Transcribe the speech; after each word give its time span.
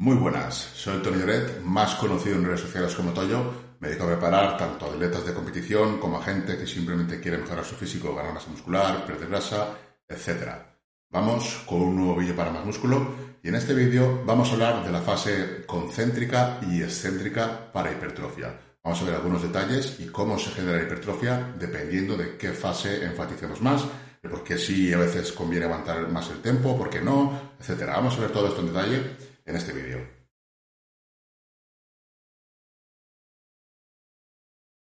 Muy 0.00 0.14
buenas, 0.14 0.54
soy 0.54 1.02
Tony 1.02 1.18
Lloret, 1.18 1.60
más 1.64 1.96
conocido 1.96 2.36
en 2.36 2.44
redes 2.44 2.60
sociales 2.60 2.94
como 2.94 3.10
Toyo. 3.10 3.52
Me 3.80 3.88
dedico 3.88 4.04
a 4.04 4.10
preparar 4.10 4.56
tanto 4.56 4.86
a 4.86 4.90
atletas 4.90 5.26
de 5.26 5.34
competición 5.34 5.98
como 5.98 6.18
a 6.18 6.22
gente 6.22 6.56
que 6.56 6.68
simplemente 6.68 7.18
quiere 7.18 7.38
mejorar 7.38 7.64
su 7.64 7.74
físico, 7.74 8.14
ganar 8.14 8.32
masa 8.32 8.48
muscular, 8.48 9.04
perder 9.04 9.28
grasa, 9.28 9.76
etc. 10.08 10.52
Vamos 11.10 11.64
con 11.66 11.80
un 11.80 11.96
nuevo 11.96 12.14
vídeo 12.14 12.36
para 12.36 12.52
más 12.52 12.64
músculo 12.64 13.08
y 13.42 13.48
en 13.48 13.56
este 13.56 13.74
vídeo 13.74 14.22
vamos 14.24 14.50
a 14.50 14.52
hablar 14.52 14.84
de 14.84 14.92
la 14.92 15.00
fase 15.00 15.66
concéntrica 15.66 16.60
y 16.70 16.80
excéntrica 16.80 17.72
para 17.72 17.90
hipertrofia. 17.90 18.56
Vamos 18.84 19.02
a 19.02 19.04
ver 19.04 19.16
algunos 19.16 19.42
detalles 19.42 19.98
y 19.98 20.06
cómo 20.06 20.38
se 20.38 20.52
genera 20.52 20.80
hipertrofia 20.80 21.54
dependiendo 21.58 22.16
de 22.16 22.36
qué 22.36 22.52
fase 22.52 23.04
enfaticemos 23.04 23.60
más, 23.60 23.84
de 24.22 24.28
por 24.28 24.44
qué 24.44 24.58
sí 24.58 24.92
a 24.92 24.98
veces 24.98 25.32
conviene 25.32 25.64
aguantar 25.64 26.08
más 26.08 26.30
el 26.30 26.40
tiempo, 26.40 26.78
por 26.78 26.88
qué 26.88 27.00
no, 27.00 27.56
etc. 27.58 27.82
Vamos 27.88 28.16
a 28.16 28.20
ver 28.20 28.30
todo 28.30 28.46
esto 28.46 28.60
en 28.60 28.68
detalle 28.68 29.27
en 29.48 29.56
este 29.56 29.72
vídeo. 29.72 30.06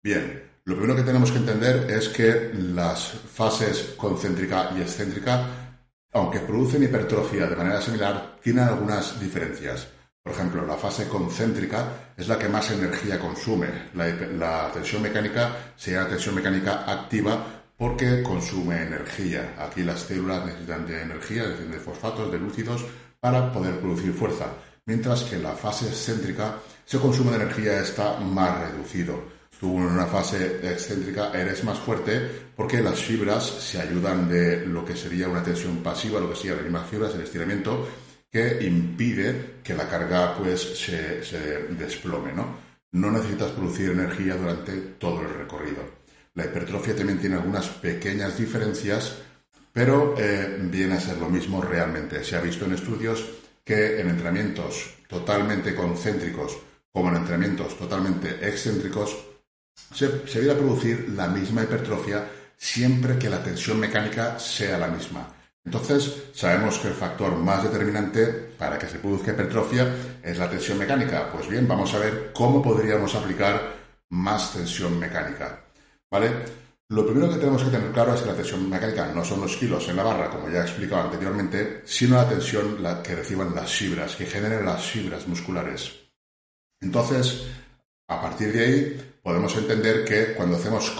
Bien, 0.02 0.42
lo 0.64 0.76
primero 0.76 0.96
que 0.96 1.02
tenemos 1.02 1.30
que 1.30 1.38
entender 1.38 1.90
es 1.90 2.08
que 2.08 2.52
las 2.54 3.08
fases 3.08 3.94
concéntrica 3.96 4.70
y 4.76 4.80
excéntrica, 4.80 5.46
aunque 6.12 6.40
producen 6.40 6.82
hipertrofia 6.82 7.46
de 7.46 7.56
manera 7.56 7.80
similar, 7.80 8.38
tienen 8.42 8.64
algunas 8.64 9.18
diferencias. 9.20 9.88
Por 10.22 10.32
ejemplo, 10.32 10.66
la 10.66 10.76
fase 10.76 11.08
concéntrica 11.08 12.12
es 12.16 12.28
la 12.28 12.38
que 12.38 12.48
más 12.48 12.70
energía 12.70 13.18
consume. 13.18 13.68
La, 13.94 14.70
tensión 14.72 15.02
mecánica 15.02 15.72
sería 15.76 16.02
la 16.02 16.08
tensión 16.08 16.34
mecánica 16.34 16.84
activa 16.90 17.64
porque 17.76 18.22
consume 18.22 18.82
energía. 18.82 19.54
Aquí 19.58 19.82
las 19.82 20.00
células 20.00 20.44
necesitan 20.44 20.86
de 20.86 21.00
energía, 21.00 21.46
de 21.46 21.78
fosfatos, 21.78 22.30
de 22.30 22.38
lúcidos, 22.38 22.84
para 23.20 23.52
poder 23.52 23.80
producir 23.80 24.12
fuerza, 24.12 24.46
mientras 24.86 25.22
que 25.24 25.36
en 25.36 25.42
la 25.42 25.52
fase 25.52 25.88
excéntrica 25.88 26.56
ese 26.86 26.98
consumo 26.98 27.30
de 27.30 27.36
energía 27.36 27.80
está 27.80 28.18
más 28.18 28.60
reducido. 28.60 29.38
Tú 29.60 29.76
en 29.76 29.86
una 29.86 30.06
fase 30.06 30.60
excéntrica 30.62 31.32
eres 31.32 31.64
más 31.64 31.78
fuerte 31.78 32.48
porque 32.54 32.80
las 32.80 33.00
fibras 33.00 33.44
se 33.44 33.80
ayudan 33.80 34.28
de 34.28 34.64
lo 34.64 34.84
que 34.84 34.96
sería 34.96 35.28
una 35.28 35.42
tensión 35.42 35.78
pasiva, 35.78 36.20
lo 36.20 36.30
que 36.30 36.36
sería 36.36 36.54
las 36.54 36.62
mismas 36.62 36.88
fibras, 36.88 37.14
el 37.14 37.22
estiramiento, 37.22 37.88
que 38.30 38.64
impide 38.64 39.56
que 39.64 39.74
la 39.74 39.88
carga 39.88 40.36
pues 40.36 40.78
se, 40.78 41.20
desplome, 41.70 42.32
¿no? 42.32 42.68
No 42.92 43.10
necesitas 43.10 43.50
producir 43.50 43.90
energía 43.90 44.36
durante 44.36 44.72
todo 44.98 45.22
el 45.22 45.34
recorrido. 45.34 45.82
La 46.34 46.44
hipertrofia 46.44 46.94
también 46.94 47.18
tiene 47.18 47.36
algunas 47.36 47.68
pequeñas 47.68 48.38
diferencias 48.38 49.18
pero 49.78 50.16
eh, 50.18 50.58
viene 50.62 50.96
a 50.96 51.00
ser 51.00 51.18
lo 51.18 51.28
mismo 51.28 51.62
realmente. 51.62 52.24
Se 52.24 52.34
ha 52.34 52.40
visto 52.40 52.64
en 52.64 52.72
estudios 52.72 53.24
que 53.62 54.00
en 54.00 54.10
entrenamientos 54.10 54.96
totalmente 55.06 55.72
concéntricos 55.72 56.58
como 56.92 57.10
en 57.10 57.18
entrenamientos 57.18 57.78
totalmente 57.78 58.40
excéntricos 58.42 59.16
se, 59.94 60.26
se 60.26 60.40
viene 60.40 60.54
a 60.54 60.58
producir 60.58 61.10
la 61.10 61.28
misma 61.28 61.62
hipertrofia 61.62 62.28
siempre 62.56 63.20
que 63.20 63.30
la 63.30 63.40
tensión 63.40 63.78
mecánica 63.78 64.36
sea 64.40 64.78
la 64.78 64.88
misma. 64.88 65.32
Entonces, 65.64 66.24
sabemos 66.34 66.80
que 66.80 66.88
el 66.88 66.94
factor 66.94 67.36
más 67.36 67.62
determinante 67.62 68.26
para 68.58 68.80
que 68.80 68.88
se 68.88 68.98
produzca 68.98 69.30
hipertrofia 69.30 69.94
es 70.24 70.38
la 70.38 70.50
tensión 70.50 70.76
mecánica. 70.76 71.30
Pues 71.30 71.46
bien, 71.48 71.68
vamos 71.68 71.94
a 71.94 72.00
ver 72.00 72.32
cómo 72.34 72.60
podríamos 72.60 73.14
aplicar 73.14 73.76
más 74.08 74.54
tensión 74.54 74.98
mecánica. 74.98 75.60
¿Vale? 76.10 76.67
Lo 76.90 77.04
primero 77.04 77.28
que 77.28 77.36
tenemos 77.36 77.62
que 77.62 77.70
tener 77.70 77.92
claro 77.92 78.14
es 78.14 78.22
que 78.22 78.28
la 78.28 78.34
tensión 78.34 78.70
mecánica 78.70 79.12
no 79.12 79.22
son 79.22 79.42
los 79.42 79.54
kilos 79.58 79.86
en 79.90 79.96
la 79.96 80.02
barra, 80.02 80.30
como 80.30 80.48
ya 80.48 80.60
he 80.60 80.62
explicado 80.62 81.02
anteriormente, 81.02 81.82
sino 81.84 82.16
la 82.16 82.26
tensión 82.26 82.78
que 83.02 83.14
reciban 83.14 83.54
las 83.54 83.70
fibras, 83.70 84.16
que 84.16 84.24
generen 84.24 84.64
las 84.64 84.82
fibras 84.86 85.28
musculares. 85.28 85.92
Entonces, 86.80 87.46
a 88.08 88.22
partir 88.22 88.52
de 88.54 88.64
ahí, 88.64 89.12
podemos 89.22 89.54
entender 89.56 90.02
que 90.02 90.32
cuando 90.32 90.56
hacemos 90.56 90.90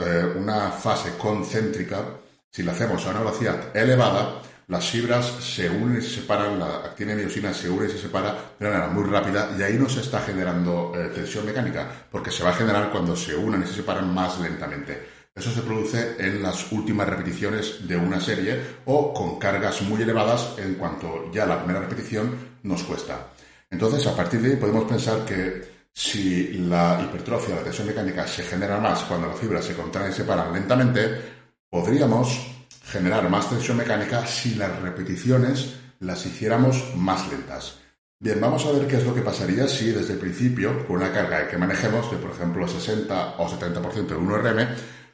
eh, 0.00 0.34
una 0.36 0.72
fase 0.72 1.16
concéntrica, 1.16 2.18
si 2.50 2.64
la 2.64 2.72
hacemos 2.72 3.06
a 3.06 3.10
una 3.10 3.20
velocidad 3.20 3.76
elevada, 3.76 4.42
las 4.66 4.90
fibras 4.90 5.24
se 5.40 5.70
unen 5.70 5.98
y 5.98 6.02
se 6.02 6.20
separan, 6.20 6.58
la 6.58 6.78
actina 6.78 7.14
miosina 7.14 7.54
se 7.54 7.70
une 7.70 7.86
y 7.86 7.90
se 7.90 7.98
separa 7.98 8.54
de 8.58 8.68
manera 8.68 8.88
muy 8.88 9.04
rápida 9.04 9.54
y 9.56 9.62
ahí 9.62 9.74
no 9.74 9.88
se 9.88 10.00
está 10.00 10.20
generando 10.20 10.92
eh, 10.96 11.10
tensión 11.14 11.46
mecánica, 11.46 11.88
porque 12.10 12.32
se 12.32 12.42
va 12.42 12.50
a 12.50 12.54
generar 12.54 12.90
cuando 12.90 13.14
se 13.14 13.36
unen 13.36 13.62
y 13.62 13.66
se 13.66 13.74
separan 13.74 14.12
más 14.12 14.40
lentamente. 14.40 15.17
Eso 15.38 15.52
se 15.52 15.62
produce 15.62 16.16
en 16.18 16.42
las 16.42 16.72
últimas 16.72 17.08
repeticiones 17.08 17.86
de 17.86 17.96
una 17.96 18.20
serie 18.20 18.60
o 18.86 19.14
con 19.14 19.38
cargas 19.38 19.82
muy 19.82 20.02
elevadas 20.02 20.54
en 20.58 20.74
cuanto 20.74 21.30
ya 21.32 21.46
la 21.46 21.58
primera 21.58 21.80
repetición 21.80 22.58
nos 22.64 22.82
cuesta. 22.82 23.28
Entonces, 23.70 24.04
a 24.06 24.16
partir 24.16 24.40
de 24.40 24.50
ahí 24.50 24.56
podemos 24.56 24.84
pensar 24.84 25.24
que 25.24 25.78
si 25.92 26.54
la 26.54 27.00
hipertrofia, 27.04 27.56
la 27.56 27.62
tensión 27.62 27.86
mecánica 27.86 28.26
se 28.26 28.42
genera 28.42 28.78
más 28.78 29.04
cuando 29.04 29.28
las 29.28 29.38
fibras 29.38 29.64
se 29.64 29.74
contraen 29.74 30.10
y 30.10 30.12
se 30.12 30.22
separan 30.22 30.52
lentamente, 30.52 31.20
podríamos 31.70 32.38
generar 32.84 33.28
más 33.28 33.48
tensión 33.48 33.76
mecánica 33.76 34.26
si 34.26 34.54
las 34.56 34.80
repeticiones 34.80 35.74
las 36.00 36.24
hiciéramos 36.26 36.94
más 36.96 37.28
lentas. 37.30 37.78
Bien, 38.20 38.40
vamos 38.40 38.66
a 38.66 38.72
ver 38.72 38.88
qué 38.88 38.96
es 38.96 39.04
lo 39.04 39.14
que 39.14 39.22
pasaría 39.22 39.68
si 39.68 39.92
desde 39.92 40.14
el 40.14 40.18
principio, 40.18 40.84
con 40.86 40.96
una 40.96 41.12
carga 41.12 41.46
que 41.46 41.56
manejemos 41.56 42.10
de, 42.10 42.16
por 42.16 42.32
ejemplo, 42.32 42.66
60 42.66 43.36
o 43.38 43.48
70% 43.48 44.06
de 44.06 44.16
1RM, 44.16 44.68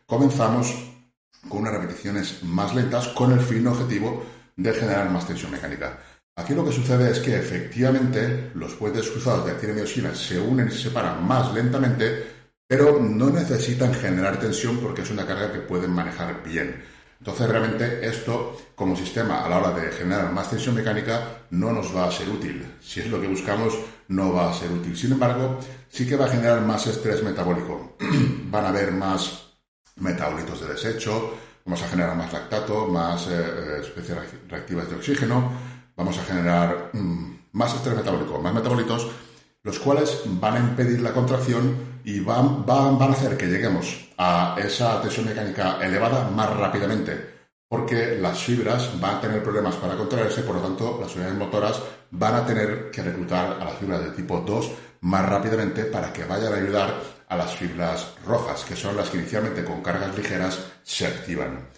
comenzamos 0.06 0.74
con 1.48 1.60
unas 1.60 1.74
repeticiones 1.74 2.42
más 2.42 2.74
lentas 2.74 3.08
con 3.08 3.32
el 3.32 3.40
fin 3.40 3.66
objetivo 3.66 4.24
de 4.56 4.72
generar 4.72 5.10
más 5.10 5.26
tensión 5.26 5.50
mecánica. 5.50 5.98
Aquí 6.36 6.54
lo 6.54 6.64
que 6.64 6.72
sucede 6.72 7.10
es 7.10 7.20
que 7.20 7.36
efectivamente 7.36 8.50
los 8.54 8.74
puentes 8.74 9.08
cruzados 9.08 9.46
de 9.46 9.52
actina 9.52 10.14
se 10.14 10.40
unen 10.40 10.68
y 10.68 10.70
se 10.72 10.88
separan 10.88 11.24
más 11.26 11.54
lentamente, 11.54 12.26
pero 12.66 12.98
no 13.00 13.30
necesitan 13.30 13.94
generar 13.94 14.38
tensión 14.38 14.78
porque 14.78 15.02
es 15.02 15.10
una 15.10 15.26
carga 15.26 15.52
que 15.52 15.60
pueden 15.60 15.92
manejar 15.92 16.42
bien. 16.42 16.82
Entonces 17.20 17.48
realmente 17.48 18.06
esto 18.06 18.56
como 18.74 18.96
sistema 18.96 19.44
a 19.44 19.48
la 19.48 19.58
hora 19.58 19.70
de 19.70 19.92
generar 19.92 20.32
más 20.32 20.50
tensión 20.50 20.74
mecánica 20.74 21.46
no 21.50 21.72
nos 21.72 21.94
va 21.94 22.08
a 22.08 22.12
ser 22.12 22.28
útil. 22.28 22.66
Si 22.80 23.00
es 23.00 23.06
lo 23.06 23.20
que 23.20 23.28
buscamos, 23.28 23.78
no 24.08 24.32
va 24.32 24.50
a 24.50 24.54
ser 24.54 24.70
útil. 24.72 24.96
Sin 24.96 25.12
embargo, 25.12 25.58
sí 25.88 26.06
que 26.06 26.16
va 26.16 26.26
a 26.26 26.30
generar 26.30 26.60
más 26.62 26.86
estrés 26.86 27.22
metabólico. 27.22 27.96
Van 28.50 28.64
a 28.64 28.68
haber 28.70 28.90
más 28.92 29.43
metabolitos 29.96 30.60
de 30.60 30.68
desecho, 30.68 31.34
vamos 31.64 31.82
a 31.82 31.88
generar 31.88 32.16
más 32.16 32.32
lactato, 32.32 32.86
más 32.86 33.26
eh, 33.26 33.32
eh, 33.34 33.80
especies 33.80 34.18
reactivas 34.48 34.88
de 34.88 34.96
oxígeno, 34.96 35.52
vamos 35.96 36.18
a 36.18 36.24
generar 36.24 36.90
mm, 36.92 37.34
más 37.52 37.74
estrés 37.74 37.96
metabólico, 37.96 38.38
más 38.40 38.54
metabolitos, 38.54 39.08
los 39.62 39.78
cuales 39.78 40.22
van 40.26 40.56
a 40.56 40.60
impedir 40.60 41.00
la 41.00 41.12
contracción 41.12 41.94
y 42.04 42.20
van, 42.20 42.66
van, 42.66 42.98
van 42.98 43.10
a 43.10 43.12
hacer 43.12 43.36
que 43.36 43.46
lleguemos 43.46 44.10
a 44.18 44.56
esa 44.58 45.00
tensión 45.00 45.26
mecánica 45.26 45.78
elevada 45.80 46.28
más 46.30 46.54
rápidamente, 46.54 47.34
porque 47.68 48.18
las 48.20 48.38
fibras 48.38 49.00
van 49.00 49.16
a 49.16 49.20
tener 49.20 49.42
problemas 49.42 49.76
para 49.76 49.96
contraerse, 49.96 50.42
por 50.42 50.56
lo 50.56 50.62
tanto 50.62 50.98
las 51.00 51.14
unidades 51.14 51.38
motoras 51.38 51.82
van 52.10 52.34
a 52.34 52.46
tener 52.46 52.90
que 52.90 53.02
reclutar 53.02 53.58
a 53.60 53.64
las 53.64 53.74
fibras 53.78 54.04
de 54.04 54.10
tipo 54.10 54.40
2 54.40 54.70
más 55.00 55.28
rápidamente 55.28 55.84
para 55.84 56.12
que 56.12 56.24
vayan 56.24 56.52
a 56.52 56.56
ayudar 56.56 56.94
a 57.34 57.36
las 57.36 57.54
fibras 57.54 58.14
rojas, 58.24 58.64
que 58.64 58.76
son 58.76 58.96
las 58.96 59.10
que 59.10 59.18
inicialmente 59.18 59.64
con 59.64 59.82
cargas 59.82 60.16
ligeras 60.16 60.58
se 60.82 61.06
activan. 61.06 61.68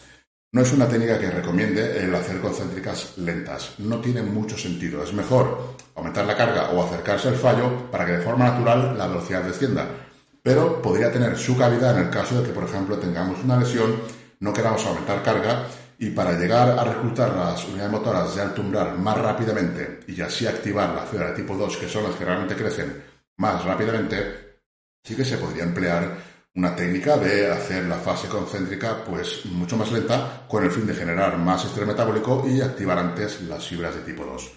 No 0.52 0.62
es 0.62 0.72
una 0.72 0.88
técnica 0.88 1.18
que 1.18 1.30
recomiende 1.30 1.98
el 2.04 2.14
hacer 2.14 2.40
concéntricas 2.40 3.18
lentas. 3.18 3.74
No 3.78 3.98
tiene 4.00 4.22
mucho 4.22 4.56
sentido. 4.56 5.02
Es 5.02 5.12
mejor 5.12 5.74
aumentar 5.94 6.24
la 6.24 6.36
carga 6.36 6.70
o 6.70 6.82
acercarse 6.82 7.28
al 7.28 7.36
fallo 7.36 7.90
para 7.90 8.06
que 8.06 8.12
de 8.12 8.22
forma 8.22 8.50
natural 8.50 8.96
la 8.96 9.06
velocidad 9.06 9.42
descienda. 9.42 9.86
Pero 10.42 10.80
podría 10.80 11.10
tener 11.10 11.36
su 11.36 11.56
cabida 11.56 11.90
en 11.90 12.06
el 12.06 12.10
caso 12.10 12.40
de 12.40 12.46
que, 12.46 12.54
por 12.54 12.64
ejemplo, 12.64 12.98
tengamos 12.98 13.42
una 13.42 13.58
lesión, 13.58 13.96
no 14.40 14.52
queramos 14.52 14.84
aumentar 14.86 15.22
carga 15.22 15.66
y 15.98 16.10
para 16.10 16.38
llegar 16.38 16.78
a 16.78 16.84
reclutar 16.84 17.34
las 17.34 17.66
unidades 17.66 17.92
motoras 17.92 18.34
de 18.34 18.42
alto 18.42 18.60
umbral 18.60 18.98
más 18.98 19.18
rápidamente 19.18 20.00
y 20.06 20.20
así 20.20 20.46
activar 20.46 20.94
la 20.94 21.02
fibra 21.02 21.30
de 21.30 21.36
tipo 21.36 21.56
2, 21.56 21.76
que 21.78 21.88
son 21.88 22.04
las 22.04 22.14
que 22.14 22.24
realmente 22.24 22.54
crecen 22.54 23.02
más 23.38 23.64
rápidamente, 23.64 24.45
sí 25.06 25.14
que 25.14 25.24
se 25.24 25.38
podría 25.38 25.62
emplear 25.62 26.16
una 26.56 26.74
técnica 26.74 27.16
de 27.16 27.52
hacer 27.52 27.84
la 27.84 27.96
fase 27.96 28.28
concéntrica 28.28 29.04
pues 29.04 29.44
mucho 29.46 29.76
más 29.76 29.92
lenta 29.92 30.46
con 30.48 30.64
el 30.64 30.70
fin 30.70 30.86
de 30.86 30.94
generar 30.94 31.38
más 31.38 31.64
estrés 31.64 31.86
metabólico 31.86 32.44
y 32.48 32.60
activar 32.60 32.98
antes 32.98 33.42
las 33.42 33.64
fibras 33.64 33.94
de 33.94 34.00
tipo 34.00 34.24
2. 34.24 34.52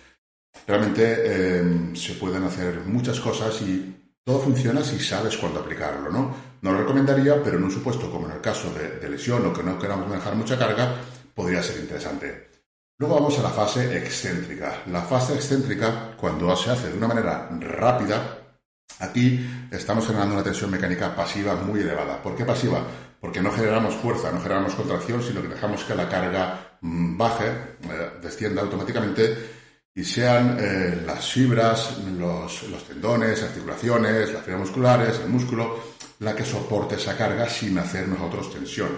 Realmente 0.65 1.15
eh, 1.23 1.91
se 1.93 2.13
pueden 2.13 2.43
hacer 2.45 2.79
muchas 2.85 3.19
cosas 3.19 3.61
y 3.61 3.95
todo 4.23 4.39
funciona 4.39 4.83
si 4.83 4.99
sabes 4.99 5.37
cuándo 5.37 5.59
aplicarlo, 5.59 6.09
¿no? 6.09 6.35
No 6.61 6.71
lo 6.71 6.79
recomendaría, 6.79 7.43
pero 7.43 7.57
en 7.57 7.65
un 7.65 7.71
supuesto 7.71 8.09
como 8.09 8.27
en 8.27 8.33
el 8.33 8.41
caso 8.41 8.73
de 8.73 9.07
lesión 9.09 9.45
o 9.45 9.53
que 9.53 9.63
no 9.63 9.77
queramos 9.77 10.07
manejar 10.07 10.35
mucha 10.35 10.57
carga, 10.57 10.95
podría 11.35 11.61
ser 11.61 11.79
interesante. 11.79 12.49
Luego 12.97 13.15
vamos 13.15 13.39
a 13.39 13.43
la 13.43 13.49
fase 13.49 13.97
excéntrica. 13.97 14.83
La 14.87 15.01
fase 15.01 15.35
excéntrica, 15.35 16.17
cuando 16.17 16.53
se 16.55 16.71
hace 16.71 16.89
de 16.89 16.97
una 16.97 17.07
manera 17.07 17.47
rápida, 17.59 18.38
Aquí 19.00 19.39
estamos 19.71 20.06
generando 20.06 20.36
una 20.36 20.44
tensión 20.44 20.71
mecánica 20.71 21.15
pasiva 21.15 21.56
muy 21.56 21.81
elevada. 21.81 22.21
¿Por 22.21 22.36
qué 22.36 22.44
pasiva? 22.44 22.81
Porque 23.19 23.41
no 23.41 23.51
generamos 23.51 23.95
fuerza, 23.95 24.31
no 24.31 24.41
generamos 24.41 24.75
contracción, 24.75 25.21
sino 25.21 25.41
que 25.41 25.47
dejamos 25.50 25.83
que 25.83 25.95
la 25.95 26.09
carga 26.09 26.77
mm, 26.81 27.18
baje, 27.18 27.47
eh, 27.47 28.12
descienda 28.21 28.62
automáticamente 28.62 29.59
y 29.94 30.03
sean 30.03 30.57
eh, 30.59 31.03
las 31.06 31.31
fibras, 31.31 31.97
los, 32.18 32.63
los, 32.69 32.83
tendones, 32.86 33.44
articulaciones, 33.44 34.33
las 34.33 34.44
fibras 34.44 34.62
musculares, 34.62 35.19
el 35.19 35.30
músculo, 35.30 35.80
la 36.19 36.35
que 36.35 36.45
soporte 36.45 36.95
esa 36.95 37.18
carga 37.18 37.50
sin 37.50 37.77
hacer 37.77 38.07
nosotros 38.07 38.51
tensión. 38.53 38.89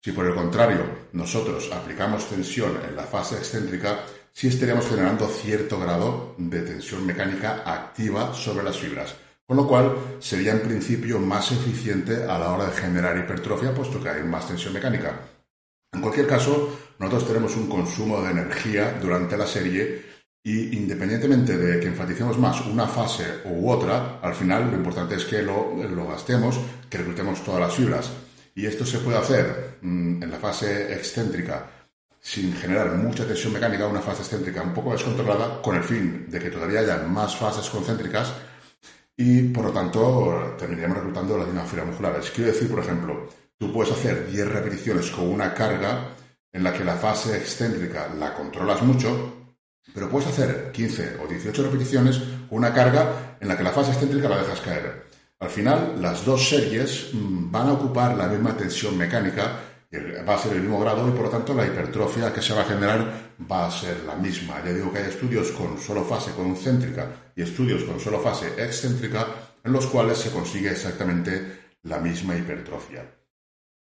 Si 0.00 0.12
por 0.12 0.26
el 0.26 0.34
contrario 0.34 1.08
nosotros 1.12 1.70
aplicamos 1.72 2.28
tensión 2.28 2.78
en 2.88 2.94
la 2.94 3.02
fase 3.02 3.36
excéntrica, 3.36 4.00
sí 4.32 4.48
estaríamos 4.48 4.86
generando 4.86 5.26
cierto 5.26 5.78
grado 5.78 6.34
de 6.38 6.62
tensión 6.62 7.04
mecánica 7.04 7.62
activa 7.66 8.32
sobre 8.32 8.62
las 8.62 8.78
fibras, 8.78 9.16
con 9.48 9.56
lo 9.56 9.66
cual 9.66 9.96
sería 10.20 10.52
en 10.52 10.60
principio 10.60 11.18
más 11.18 11.50
eficiente 11.52 12.24
a 12.24 12.38
la 12.38 12.52
hora 12.52 12.66
de 12.66 12.76
generar 12.76 13.16
hipertrofia, 13.16 13.72
puesto 13.72 13.98
que 13.98 14.10
hay 14.10 14.22
más 14.22 14.46
tensión 14.46 14.74
mecánica. 14.74 15.20
En 15.90 16.02
cualquier 16.02 16.26
caso, 16.26 16.78
nosotros 16.98 17.28
tenemos 17.28 17.56
un 17.56 17.66
consumo 17.66 18.20
de 18.20 18.32
energía 18.32 18.98
durante 19.00 19.38
la 19.38 19.46
serie 19.46 20.02
y 20.44 20.76
independientemente 20.76 21.56
de 21.56 21.80
que 21.80 21.86
enfaticemos 21.86 22.36
más 22.36 22.60
una 22.66 22.86
fase 22.86 23.24
u 23.46 23.70
otra, 23.70 24.20
al 24.20 24.34
final 24.34 24.70
lo 24.70 24.76
importante 24.76 25.14
es 25.14 25.24
que 25.24 25.40
lo, 25.40 25.74
gastemos, 26.06 26.60
que 26.90 26.98
reclutemos 26.98 27.42
todas 27.42 27.60
las 27.62 27.74
fibras. 27.74 28.10
Y 28.54 28.66
esto 28.66 28.84
se 28.84 28.98
puede 28.98 29.16
hacer 29.16 29.78
mm, 29.80 30.22
en 30.24 30.30
la 30.30 30.36
fase 30.36 30.92
excéntrica 30.92 31.70
sin 32.20 32.52
generar 32.52 32.92
mucha 32.96 33.26
tensión 33.26 33.54
mecánica, 33.54 33.86
una 33.86 34.02
fase 34.02 34.20
excéntrica 34.20 34.60
un 34.60 34.74
poco 34.74 34.92
descontrolada, 34.92 35.62
con 35.62 35.74
el 35.74 35.84
fin 35.84 36.26
de 36.28 36.38
que 36.38 36.50
todavía 36.50 36.80
haya 36.80 36.98
más 36.98 37.34
fases 37.34 37.70
concéntricas 37.70 38.34
y 39.20 39.42
por 39.48 39.64
lo 39.64 39.72
tanto 39.72 40.54
terminaríamos 40.56 40.98
reclutando 40.98 41.36
las 41.36 41.48
mismas 41.48 41.68
fibras 41.68 41.88
musculares. 41.88 42.30
Quiero 42.30 42.52
decir, 42.52 42.70
por 42.70 42.78
ejemplo, 42.78 43.28
tú 43.58 43.72
puedes 43.72 43.92
hacer 43.92 44.30
10 44.30 44.48
repeticiones 44.48 45.10
con 45.10 45.28
una 45.28 45.52
carga 45.52 46.14
en 46.52 46.62
la 46.62 46.72
que 46.72 46.84
la 46.84 46.94
fase 46.94 47.36
excéntrica 47.36 48.14
la 48.16 48.32
controlas 48.32 48.80
mucho, 48.82 49.50
pero 49.92 50.08
puedes 50.08 50.28
hacer 50.28 50.70
15 50.70 51.16
o 51.20 51.26
18 51.26 51.62
repeticiones 51.64 52.18
con 52.48 52.58
una 52.58 52.72
carga 52.72 53.36
en 53.40 53.48
la 53.48 53.56
que 53.56 53.64
la 53.64 53.72
fase 53.72 53.90
excéntrica 53.90 54.28
la 54.28 54.38
dejas 54.38 54.60
caer. 54.60 55.06
Al 55.40 55.50
final, 55.50 56.00
las 56.00 56.24
dos 56.24 56.48
series 56.48 57.10
mm, 57.12 57.50
van 57.50 57.68
a 57.68 57.72
ocupar 57.72 58.16
la 58.16 58.28
misma 58.28 58.56
tensión 58.56 58.96
mecánica, 58.96 59.67
va 59.90 60.34
a 60.34 60.38
ser 60.38 60.52
el 60.52 60.62
mismo 60.62 60.80
grado 60.80 61.08
y 61.08 61.12
por 61.12 61.22
lo 61.22 61.30
tanto 61.30 61.54
la 61.54 61.66
hipertrofia 61.66 62.32
que 62.32 62.42
se 62.42 62.54
va 62.54 62.62
a 62.62 62.66
generar 62.66 63.32
va 63.50 63.66
a 63.66 63.70
ser 63.70 64.04
la 64.04 64.14
misma. 64.16 64.62
Ya 64.64 64.72
digo 64.72 64.92
que 64.92 64.98
hay 64.98 65.08
estudios 65.08 65.50
con 65.52 65.78
solo 65.78 66.04
fase 66.04 66.32
concéntrica 66.32 67.32
y 67.34 67.42
estudios 67.42 67.84
con 67.84 67.98
solo 67.98 68.20
fase 68.20 68.48
excéntrica 68.58 69.26
en 69.64 69.72
los 69.72 69.86
cuales 69.86 70.18
se 70.18 70.30
consigue 70.30 70.70
exactamente 70.70 71.76
la 71.84 71.98
misma 71.98 72.36
hipertrofia. 72.36 73.04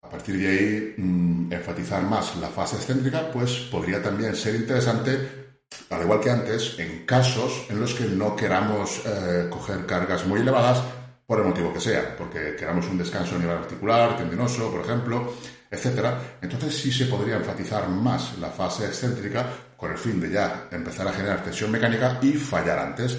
A 0.03 0.09
partir 0.09 0.37
de 0.37 0.47
ahí, 0.47 0.93
mm, 0.97 1.53
enfatizar 1.53 2.01
más 2.03 2.35
la 2.37 2.49
fase 2.49 2.77
excéntrica, 2.77 3.31
pues 3.31 3.67
podría 3.71 4.01
también 4.01 4.35
ser 4.35 4.55
interesante 4.55 5.41
al 5.89 6.01
igual 6.01 6.19
que 6.19 6.29
antes, 6.29 6.79
en 6.79 7.05
casos 7.05 7.65
en 7.69 7.79
los 7.79 7.93
que 7.93 8.05
no 8.05 8.35
queramos 8.35 9.01
eh, 9.05 9.47
coger 9.49 9.85
cargas 9.85 10.25
muy 10.25 10.41
elevadas 10.41 10.81
por 11.25 11.39
el 11.39 11.45
motivo 11.45 11.73
que 11.73 11.79
sea, 11.79 12.15
porque 12.17 12.55
queramos 12.57 12.87
un 12.87 12.97
descanso 12.97 13.35
a 13.35 13.39
nivel 13.39 13.57
articular, 13.57 14.17
tendinoso, 14.17 14.71
por 14.71 14.81
ejemplo, 14.81 15.33
etc. 15.71 16.13
Entonces 16.41 16.75
sí 16.77 16.91
se 16.91 17.05
podría 17.05 17.37
enfatizar 17.37 17.87
más 17.87 18.37
la 18.37 18.49
fase 18.49 18.85
excéntrica 18.85 19.47
con 19.77 19.91
el 19.91 19.97
fin 19.97 20.19
de 20.19 20.29
ya 20.29 20.67
empezar 20.69 21.07
a 21.07 21.13
generar 21.13 21.43
tensión 21.43 21.71
mecánica 21.71 22.19
y 22.21 22.33
fallar 22.33 22.77
antes. 22.77 23.17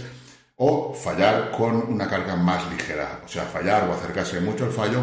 O 0.56 0.94
fallar 0.94 1.50
con 1.50 1.75
una 1.75 2.08
carga 2.08 2.37
más 2.37 2.70
ligera, 2.70 3.20
o 3.25 3.28
sea, 3.28 3.44
fallar 3.44 3.88
o 3.88 3.94
acercarse 3.94 4.38
mucho 4.40 4.66
al 4.66 4.70
fallo 4.70 5.02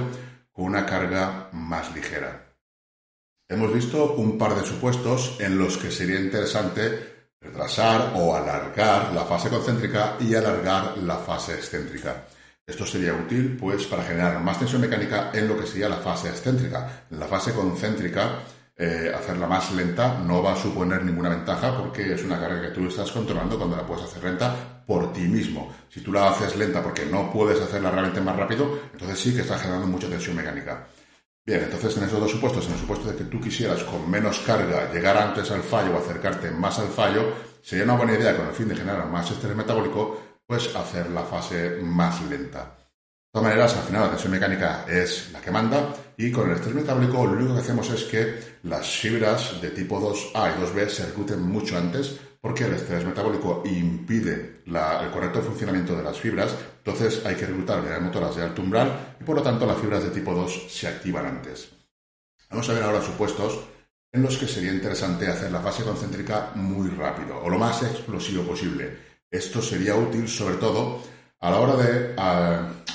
con 0.51 0.65
una 0.65 0.85
carga 0.85 1.49
más 1.51 1.93
ligera. 1.93 2.53
Hemos 3.49 3.73
visto 3.73 4.13
un 4.13 4.37
par 4.37 4.55
de 4.55 4.65
supuestos 4.65 5.37
en 5.39 5.57
los 5.57 5.77
que 5.77 5.89
sería 5.89 6.19
interesante 6.19 7.31
retrasar 7.41 8.13
o 8.15 8.35
alargar 8.35 9.11
la 9.11 9.25
fase 9.25 9.49
concéntrica 9.49 10.17
y 10.19 10.35
alargar 10.35 10.97
la 10.99 11.17
fase 11.17 11.55
excéntrica. 11.55 12.25
Esto 12.69 12.85
sería 12.85 13.15
útil 13.15 13.57
pues 13.59 13.87
para 13.87 14.03
generar 14.03 14.39
más 14.41 14.59
tensión 14.59 14.81
mecánica 14.81 15.31
en 15.33 15.47
lo 15.47 15.59
que 15.59 15.65
sería 15.65 15.89
la 15.89 15.97
fase 15.97 16.29
excéntrica. 16.29 17.05
En 17.09 17.19
la 17.19 17.25
fase 17.25 17.51
concéntrica, 17.51 18.43
eh, 18.77 19.11
hacerla 19.13 19.47
más 19.47 19.73
lenta 19.73 20.19
no 20.19 20.43
va 20.43 20.53
a 20.53 20.55
suponer 20.55 21.03
ninguna 21.03 21.29
ventaja 21.29 21.75
porque 21.75 22.13
es 22.13 22.23
una 22.23 22.39
carga 22.39 22.61
que 22.61 22.67
tú 22.69 22.87
estás 22.87 23.11
controlando 23.11 23.57
cuando 23.57 23.75
la 23.75 23.85
puedes 23.85 24.05
hacer 24.05 24.23
lenta 24.23 24.83
por 24.85 25.11
ti 25.11 25.21
mismo. 25.21 25.73
Si 25.89 26.01
tú 26.01 26.11
la 26.13 26.29
haces 26.29 26.55
lenta 26.57 26.83
porque 26.83 27.07
no 27.07 27.31
puedes 27.33 27.59
hacerla 27.59 27.89
realmente 27.89 28.21
más 28.21 28.35
rápido, 28.35 28.79
entonces 28.93 29.19
sí 29.19 29.33
que 29.33 29.41
estás 29.41 29.61
generando 29.61 29.87
mucha 29.87 30.07
tensión 30.07 30.35
mecánica. 30.35 30.87
Bien, 31.43 31.63
entonces 31.63 31.97
en 31.97 32.03
esos 32.03 32.19
dos 32.19 32.29
supuestos, 32.29 32.67
en 32.67 32.73
el 32.73 32.79
supuesto 32.79 33.09
de 33.09 33.17
que 33.17 33.23
tú 33.23 33.41
quisieras 33.41 33.83
con 33.83 34.07
menos 34.07 34.39
carga 34.45 34.93
llegar 34.93 35.17
antes 35.17 35.49
al 35.49 35.63
fallo 35.63 35.95
o 35.95 35.97
acercarte 35.97 36.51
más 36.51 36.77
al 36.77 36.89
fallo, 36.89 37.33
sería 37.63 37.85
una 37.85 37.95
buena 37.97 38.13
idea 38.13 38.37
con 38.37 38.47
el 38.47 38.53
fin 38.53 38.69
de 38.69 38.75
generar 38.75 39.07
más 39.07 39.31
estrés 39.31 39.55
metabólico, 39.55 40.28
pues 40.49 40.75
hacer 40.75 41.11
la 41.11 41.21
fase 41.21 41.77
más 41.83 42.23
lenta. 42.23 42.61
De 42.61 43.31
todas 43.31 43.49
maneras, 43.49 43.77
al 43.77 43.83
final 43.83 44.01
la 44.01 44.09
tensión 44.09 44.31
mecánica 44.31 44.83
es 44.89 45.31
la 45.31 45.39
que 45.41 45.51
manda 45.51 45.93
y 46.17 46.31
con 46.31 46.49
el 46.49 46.55
estrés 46.55 46.73
metabólico 46.73 47.23
lo 47.23 47.33
único 47.33 47.53
que 47.53 47.59
hacemos 47.59 47.87
es 47.91 48.05
que 48.05 48.39
las 48.63 48.89
fibras 48.89 49.61
de 49.61 49.69
tipo 49.69 50.01
2A 50.01 50.55
y 50.55 50.59
2B 50.59 50.89
se 50.89 51.05
recluten 51.05 51.43
mucho 51.43 51.77
antes 51.77 52.19
porque 52.41 52.63
el 52.63 52.73
estrés 52.73 53.05
metabólico 53.05 53.61
impide 53.63 54.63
el 54.65 55.11
correcto 55.11 55.43
funcionamiento 55.43 55.95
de 55.95 56.01
las 56.01 56.19
fibras, 56.19 56.55
entonces 56.79 57.23
hay 57.27 57.35
que 57.35 57.45
reclutar 57.45 57.81
unidades 57.81 58.01
motoras 58.01 58.35
de 58.35 58.41
alto 58.41 58.63
umbral 58.63 59.17
y 59.21 59.23
por 59.23 59.35
lo 59.35 59.43
tanto 59.43 59.67
las 59.67 59.77
fibras 59.77 60.03
de 60.03 60.09
tipo 60.09 60.33
2 60.33 60.65
se 60.67 60.87
activan 60.87 61.27
antes. 61.27 61.69
Vamos 62.49 62.67
a 62.67 62.73
ver 62.73 62.81
ahora 62.81 63.03
supuestos 63.03 63.59
en 64.11 64.23
los 64.23 64.35
que 64.35 64.47
sería 64.47 64.73
interesante 64.73 65.27
hacer 65.27 65.51
la 65.51 65.61
fase 65.61 65.83
concéntrica 65.83 66.53
muy 66.55 66.89
rápido 66.89 67.39
o 67.39 67.49
lo 67.51 67.59
más 67.59 67.83
explosivo 67.83 68.41
posible. 68.41 69.08
Esto 69.31 69.61
sería 69.61 69.95
útil 69.95 70.27
sobre 70.27 70.55
todo 70.55 71.01
a 71.39 71.51
la 71.51 71.59
hora 71.59 71.75
de 71.75 72.15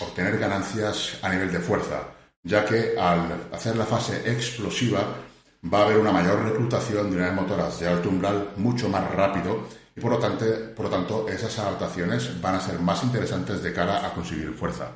obtener 0.00 0.38
ganancias 0.38 1.18
a 1.22 1.28
nivel 1.28 1.52
de 1.52 1.60
fuerza, 1.60 2.08
ya 2.42 2.64
que 2.64 2.98
al 2.98 3.48
hacer 3.52 3.76
la 3.76 3.86
fase 3.86 4.30
explosiva 4.30 5.16
va 5.72 5.78
a 5.78 5.84
haber 5.84 5.98
una 5.98 6.12
mayor 6.12 6.44
reclutación 6.44 7.08
de 7.08 7.16
unidades 7.16 7.34
motoras 7.34 7.80
de 7.80 7.88
alto 7.88 8.08
umbral 8.08 8.50
mucho 8.56 8.88
más 8.88 9.10
rápido 9.12 9.66
y 9.96 10.00
por 10.00 10.12
lo, 10.12 10.18
tanto, 10.18 10.44
por 10.74 10.86
lo 10.86 10.90
tanto 10.90 11.28
esas 11.28 11.58
adaptaciones 11.58 12.40
van 12.40 12.56
a 12.56 12.60
ser 12.60 12.80
más 12.80 13.02
interesantes 13.04 13.62
de 13.62 13.72
cara 13.72 14.04
a 14.04 14.12
conseguir 14.12 14.52
fuerza. 14.54 14.88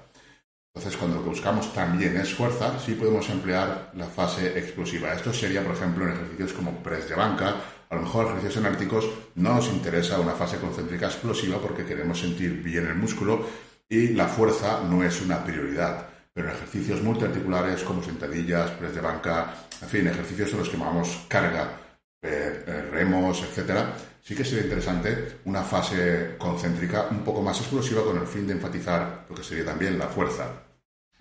Entonces, 0.74 0.98
cuando 0.98 1.16
lo 1.16 1.22
que 1.22 1.30
buscamos 1.30 1.72
también 1.72 2.16
es 2.16 2.34
fuerza, 2.34 2.78
sí 2.78 2.94
podemos 2.94 3.28
emplear 3.30 3.90
la 3.94 4.06
fase 4.06 4.58
explosiva. 4.58 5.12
Esto 5.12 5.32
sería, 5.32 5.64
por 5.64 5.74
ejemplo, 5.74 6.04
en 6.04 6.12
ejercicios 6.12 6.52
como 6.52 6.82
press 6.82 7.08
de 7.08 7.14
banca, 7.14 7.56
a 7.90 7.94
lo 7.94 8.02
mejor 8.02 8.26
ejercicios 8.26 8.58
analíticos 8.58 9.08
no 9.36 9.54
nos 9.54 9.68
interesa 9.68 10.20
una 10.20 10.32
fase 10.32 10.58
concéntrica 10.58 11.06
explosiva 11.06 11.58
porque 11.58 11.84
queremos 11.84 12.20
sentir 12.20 12.62
bien 12.62 12.86
el 12.86 12.94
músculo 12.94 13.46
y 13.88 14.08
la 14.08 14.28
fuerza 14.28 14.82
no 14.84 15.02
es 15.02 15.22
una 15.22 15.42
prioridad 15.42 16.08
pero 16.38 16.52
ejercicios 16.52 17.02
multiarticulares 17.02 17.82
como 17.82 18.00
sentadillas, 18.00 18.70
press 18.70 18.94
de 18.94 19.00
banca, 19.00 19.54
en 19.82 19.88
fin, 19.88 20.06
ejercicios 20.06 20.52
en 20.52 20.58
los 20.58 20.68
que 20.68 20.76
llamamos 20.76 21.24
carga, 21.26 21.80
eh, 22.22 22.62
eh, 22.64 22.88
remos, 22.92 23.42
etcétera, 23.42 23.96
sí 24.22 24.36
que 24.36 24.44
sería 24.44 24.62
interesante 24.62 25.40
una 25.46 25.64
fase 25.64 26.36
concéntrica 26.38 27.08
un 27.10 27.24
poco 27.24 27.42
más 27.42 27.58
explosiva 27.58 28.04
con 28.04 28.18
el 28.18 28.26
fin 28.28 28.46
de 28.46 28.52
enfatizar 28.52 29.26
lo 29.28 29.34
que 29.34 29.42
sería 29.42 29.64
también 29.64 29.98
la 29.98 30.06
fuerza, 30.06 30.62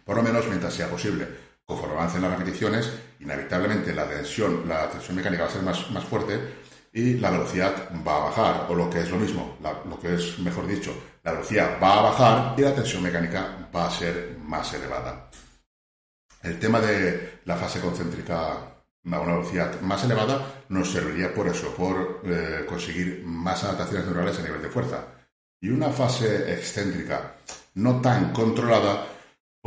por 0.05 0.17
lo 0.17 0.21
menos 0.21 0.47
mientras 0.47 0.75
sea 0.75 0.87
posible. 0.87 1.27
Conforme 1.65 1.95
avancen 1.95 2.21
las 2.21 2.37
repeticiones, 2.37 2.91
inevitablemente 3.19 3.93
la 3.93 4.07
tensión, 4.07 4.67
la 4.67 4.89
tensión 4.89 5.15
mecánica 5.15 5.43
va 5.43 5.49
a 5.49 5.53
ser 5.53 5.63
más, 5.63 5.91
más 5.91 6.03
fuerte 6.03 6.39
y 6.93 7.13
la 7.15 7.29
velocidad 7.29 7.89
va 8.05 8.17
a 8.17 8.25
bajar, 8.25 8.65
o 8.69 8.75
lo 8.75 8.89
que 8.89 9.01
es 9.01 9.11
lo 9.11 9.17
mismo, 9.17 9.57
lo 9.61 9.99
que 9.99 10.15
es, 10.15 10.39
mejor 10.39 10.65
dicho, 10.65 10.93
la 11.23 11.31
velocidad 11.33 11.77
va 11.81 11.99
a 11.99 12.01
bajar 12.03 12.55
y 12.57 12.61
la 12.61 12.73
tensión 12.73 13.03
mecánica 13.03 13.69
va 13.75 13.87
a 13.87 13.91
ser 13.91 14.37
más 14.41 14.73
elevada. 14.73 15.29
El 16.41 16.59
tema 16.59 16.79
de 16.79 17.41
la 17.45 17.55
fase 17.55 17.79
concéntrica 17.81 18.51
a 18.51 19.19
una 19.19 19.35
velocidad 19.35 19.79
más 19.81 20.03
elevada 20.03 20.63
nos 20.69 20.91
serviría 20.91 21.33
por 21.33 21.47
eso, 21.47 21.73
por 21.75 22.21
eh, 22.23 22.65
conseguir 22.67 23.23
más 23.25 23.63
adaptaciones 23.63 24.05
neurales 24.07 24.39
a 24.39 24.43
nivel 24.43 24.61
de 24.61 24.69
fuerza. 24.69 25.03
Y 25.59 25.69
una 25.69 25.89
fase 25.89 26.53
excéntrica 26.53 27.35
no 27.75 28.01
tan 28.01 28.31
controlada 28.31 29.05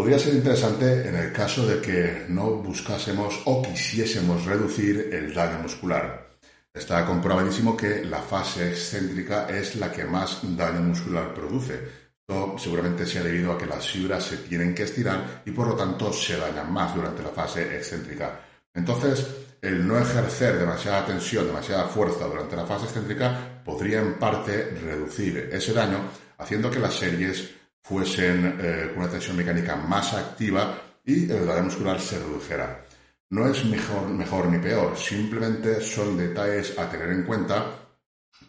podría 0.00 0.19
ser 0.19 0.33
interesante 0.33 1.07
en 1.07 1.14
el 1.14 1.30
caso 1.30 1.66
de 1.66 1.78
que 1.78 2.25
no 2.30 2.52
buscásemos 2.52 3.42
o 3.45 3.61
quisiésemos 3.61 4.47
reducir 4.47 5.11
el 5.12 5.35
daño 5.35 5.59
muscular. 5.59 6.38
Está 6.73 7.04
comprobadísimo 7.04 7.76
que 7.76 8.02
la 8.07 8.23
fase 8.23 8.71
excéntrica 8.71 9.47
es 9.50 9.76
la 9.76 9.92
que 9.92 10.07
más 10.07 10.38
daño 10.57 10.80
muscular 10.80 11.35
produce. 11.35 11.75
Esto 12.19 12.54
seguramente 12.57 13.04
sea 13.04 13.23
debido 13.23 13.52
a 13.52 13.59
que 13.59 13.66
las 13.66 13.87
fibras 13.90 14.25
se 14.25 14.38
tienen 14.38 14.75
que 14.75 14.85
estirar 14.85 15.42
y 15.45 15.50
por 15.50 15.69
lo 15.69 15.75
tanto 15.76 16.11
se 16.14 16.38
dañan 16.38 16.73
más 16.73 16.95
durante 16.95 17.23
la 17.23 17.28
fase 17.28 17.76
excéntrica. 17.76 18.40
Entonces, 18.73 19.26
el 19.61 19.87
no 19.87 19.99
ejercer 19.99 20.59
demasiada 20.59 21.04
tensión, 21.04 21.47
demasiada 21.47 21.88
fuerza 21.88 22.25
durante 22.25 22.57
la 22.57 22.64
fase 22.64 22.87
excéntrica 22.87 23.61
podría 23.62 24.00
en 24.00 24.19
parte 24.19 24.71
reducir 24.83 25.50
ese 25.52 25.75
daño, 25.75 25.99
haciendo 26.38 26.71
que 26.71 26.78
las 26.78 26.95
series 26.95 27.60
fuesen 27.83 28.59
eh, 28.61 28.93
una 28.97 29.09
tensión 29.09 29.37
mecánica 29.37 29.77
más 29.77 30.15
activa 30.15 30.79
y 31.05 31.31
el 31.31 31.47
daño 31.47 31.65
muscular 31.65 32.01
se 32.01 32.19
redujera. 32.19 32.85
No 33.31 33.49
es 33.49 33.65
mejor, 33.65 34.09
mejor 34.09 34.47
ni 34.47 34.59
peor, 34.59 34.97
simplemente 34.97 35.81
son 35.81 36.17
detalles 36.17 36.79
a 36.79 36.91
tener 36.91 37.11
en 37.11 37.23
cuenta 37.23 37.65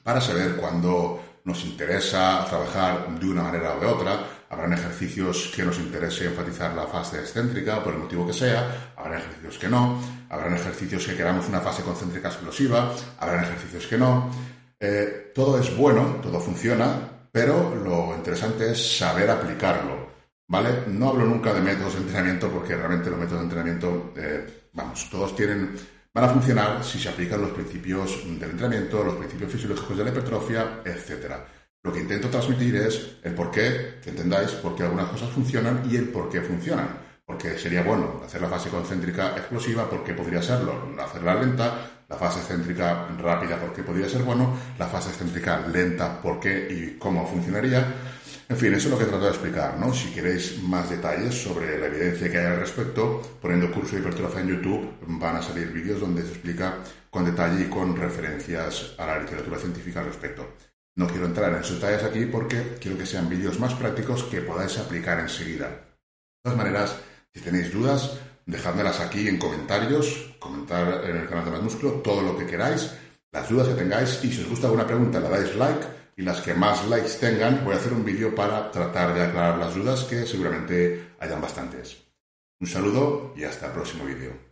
para 0.03 0.19
saber 0.19 0.55
cuándo 0.55 1.23
nos 1.43 1.63
interesa 1.65 2.45
trabajar 2.47 3.19
de 3.19 3.29
una 3.29 3.43
manera 3.43 3.75
o 3.75 3.79
de 3.79 3.85
otra. 3.85 4.27
Habrán 4.49 4.73
ejercicios 4.73 5.51
que 5.55 5.63
nos 5.63 5.79
interese 5.79 6.25
enfatizar 6.25 6.73
la 6.73 6.87
fase 6.87 7.19
excéntrica 7.19 7.83
por 7.83 7.93
el 7.93 7.99
motivo 7.99 8.27
que 8.27 8.33
sea, 8.33 8.93
habrán 8.97 9.19
ejercicios 9.19 9.57
que 9.57 9.69
no, 9.69 10.01
habrán 10.29 10.55
ejercicios 10.55 11.05
que 11.05 11.15
queramos 11.15 11.47
una 11.47 11.61
fase 11.61 11.83
concéntrica 11.83 12.27
explosiva, 12.27 12.93
habrán 13.19 13.43
ejercicios 13.43 13.87
que 13.87 13.97
no. 13.97 14.29
Eh, 14.79 15.31
todo 15.33 15.59
es 15.59 15.75
bueno, 15.77 16.19
todo 16.21 16.39
funciona, 16.39 17.20
pero 17.31 17.75
lo 17.75 18.15
interesante 18.15 18.71
es 18.71 18.97
saber 18.97 19.29
aplicarlo. 19.29 20.11
¿Vale? 20.47 20.83
No 20.87 21.09
hablo 21.09 21.25
nunca 21.25 21.53
de 21.53 21.61
métodos 21.61 21.93
de 21.93 22.01
entrenamiento 22.01 22.49
porque 22.49 22.75
realmente 22.75 23.09
los 23.09 23.17
métodos 23.17 23.39
de 23.39 23.45
entrenamiento, 23.45 24.13
eh, 24.17 24.67
vamos, 24.73 25.09
todos 25.09 25.33
tienen 25.33 25.77
van 26.13 26.25
a 26.25 26.29
funcionar 26.29 26.83
si 26.83 26.99
se 26.99 27.09
aplican 27.09 27.41
los 27.41 27.51
principios 27.51 28.23
del 28.25 28.51
entrenamiento, 28.51 29.03
los 29.03 29.15
principios 29.15 29.51
fisiológicos 29.51 29.97
de 29.97 30.03
la 30.03 30.09
hipertrofia, 30.09 30.81
etc. 30.83 31.35
Lo 31.83 31.91
que 31.91 32.01
intento 32.01 32.29
transmitir 32.29 32.75
es 32.75 33.17
el 33.23 33.33
por 33.33 33.49
qué, 33.49 33.99
que 34.03 34.09
entendáis 34.09 34.51
por 34.51 34.75
qué 34.75 34.83
algunas 34.83 35.09
cosas 35.09 35.29
funcionan 35.29 35.83
y 35.89 35.95
el 35.95 36.09
por 36.09 36.29
qué 36.29 36.41
funcionan. 36.41 36.89
Porque 37.25 37.57
sería 37.57 37.83
bueno 37.83 38.21
hacer 38.25 38.41
la 38.41 38.49
fase 38.49 38.69
concéntrica 38.69 39.37
explosiva, 39.37 39.89
porque 39.89 40.13
podría 40.13 40.41
serlo, 40.41 40.93
hacerla 40.99 41.35
lenta, 41.35 42.00
la 42.11 42.17
fase 42.17 42.39
excéntrica 42.39 43.07
rápida, 43.17 43.57
porque 43.57 43.83
podría 43.83 44.09
ser 44.09 44.23
bueno, 44.23 44.53
la 44.77 44.87
fase 44.87 45.09
excéntrica 45.09 45.65
lenta, 45.65 46.21
por 46.21 46.41
qué 46.41 46.67
y 46.69 46.97
cómo 46.99 47.25
funcionaría. 47.25 47.87
En 48.49 48.57
fin, 48.57 48.73
eso 48.73 48.89
es 48.89 48.91
lo 48.91 48.99
que 48.99 49.05
trato 49.05 49.23
de 49.23 49.29
explicar, 49.29 49.79
¿no? 49.79 49.93
Si 49.93 50.11
queréis 50.11 50.61
más 50.61 50.89
detalles 50.89 51.33
sobre 51.41 51.79
la 51.79 51.85
evidencia 51.85 52.29
que 52.29 52.37
hay 52.37 52.47
al 52.47 52.59
respecto, 52.59 53.21
poniendo 53.41 53.71
curso 53.71 53.95
de 53.95 54.01
hipertrofia 54.01 54.41
en 54.41 54.49
YouTube, 54.49 54.93
van 55.07 55.37
a 55.37 55.41
salir 55.41 55.71
vídeos 55.71 56.01
donde 56.01 56.23
se 56.23 56.31
explica 56.31 56.79
con 57.09 57.23
detalle 57.23 57.63
y 57.63 57.69
con 57.69 57.95
referencias 57.95 58.93
a 58.97 59.05
la 59.05 59.19
literatura 59.19 59.57
científica 59.57 60.01
al 60.01 60.07
respecto. 60.07 60.55
No 60.97 61.07
quiero 61.07 61.27
entrar 61.27 61.53
en 61.53 61.61
esos 61.61 61.79
detalles 61.79 62.03
aquí 62.03 62.25
porque 62.25 62.75
quiero 62.81 62.97
que 62.97 63.05
sean 63.05 63.29
vídeos 63.29 63.57
más 63.57 63.73
prácticos 63.75 64.23
que 64.25 64.41
podáis 64.41 64.77
aplicar 64.77 65.17
enseguida. 65.21 65.69
De 65.69 66.43
todas 66.43 66.57
maneras, 66.57 66.97
si 67.33 67.39
tenéis 67.39 67.71
dudas, 67.71 68.19
dejádmelas 68.45 68.99
aquí 68.99 69.27
en 69.27 69.37
comentarios, 69.37 70.35
comentar 70.39 71.03
en 71.05 71.17
el 71.17 71.27
canal 71.27 71.45
de 71.45 71.51
Más 71.51 71.61
Músculo, 71.61 71.91
todo 72.01 72.21
lo 72.21 72.37
que 72.37 72.45
queráis, 72.45 72.91
las 73.31 73.49
dudas 73.49 73.67
que 73.67 73.75
tengáis 73.75 74.23
y 74.23 74.31
si 74.31 74.41
os 74.41 74.49
gusta 74.49 74.67
alguna 74.67 74.85
pregunta, 74.85 75.19
la 75.19 75.29
dais 75.29 75.55
like 75.55 75.85
y 76.17 76.21
las 76.23 76.41
que 76.41 76.53
más 76.53 76.87
likes 76.87 77.17
tengan, 77.19 77.63
voy 77.63 77.73
a 77.73 77.77
hacer 77.77 77.93
un 77.93 78.03
vídeo 78.03 78.35
para 78.35 78.69
tratar 78.71 79.13
de 79.13 79.21
aclarar 79.21 79.57
las 79.57 79.73
dudas 79.73 80.03
que 80.03 80.25
seguramente 80.25 81.13
hayan 81.19 81.41
bastantes. 81.41 81.97
Un 82.59 82.67
saludo 82.67 83.33
y 83.35 83.43
hasta 83.43 83.67
el 83.67 83.71
próximo 83.71 84.05
vídeo. 84.05 84.50